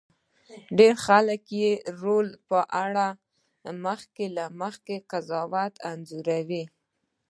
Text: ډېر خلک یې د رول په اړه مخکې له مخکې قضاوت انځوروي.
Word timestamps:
ډېر 0.77 0.93
خلک 1.05 1.41
یې 1.61 1.71
د 1.79 1.81
رول 2.03 2.27
په 2.49 2.59
اړه 2.83 3.07
مخکې 3.85 4.25
له 4.37 4.45
مخکې 4.61 4.95
قضاوت 5.11 5.73
انځوروي. 5.91 6.63